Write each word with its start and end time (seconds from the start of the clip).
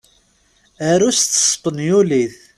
Aru 0.89 1.09
s 1.17 1.19
tespenyulit. 1.31 2.35